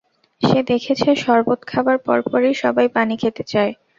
সে 0.41 0.59
দেখেছে 0.63 1.09
শরবত 1.23 1.59
খাবার 1.67 1.97
পরপরই 2.05 2.53
সবাই 2.63 2.87
পানি 2.95 3.15
খেতে 3.21 3.43
চায়। 3.43 3.71